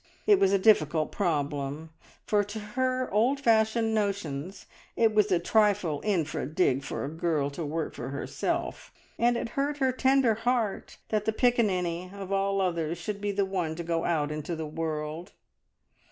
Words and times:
It 0.25 0.39
was 0.39 0.51
a 0.51 0.57
difficult 0.57 1.11
problem, 1.11 1.91
for 2.25 2.43
to 2.43 2.57
her 2.73 3.07
old 3.13 3.39
fashioned 3.39 3.93
notions 3.93 4.65
it 4.95 5.13
was 5.13 5.31
a 5.31 5.37
trifle 5.37 6.01
infra 6.03 6.47
dig 6.47 6.83
for 6.83 7.05
a 7.05 7.07
girl 7.07 7.51
to 7.51 7.63
work 7.63 7.93
for 7.93 8.09
herself, 8.09 8.91
and 9.19 9.37
it 9.37 9.49
hurt 9.49 9.77
her 9.77 9.91
tender 9.91 10.33
heart 10.33 10.97
that 11.09 11.25
the 11.25 11.31
Piccaninny 11.31 12.09
of 12.15 12.31
all 12.31 12.61
others 12.61 12.97
should 12.97 13.21
be 13.21 13.31
the 13.31 13.45
one 13.45 13.75
to 13.75 13.83
go 13.83 14.03
out 14.03 14.31
into 14.31 14.55
the 14.55 14.65
world. 14.65 15.33